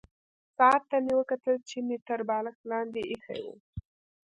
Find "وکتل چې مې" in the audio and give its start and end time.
1.19-1.97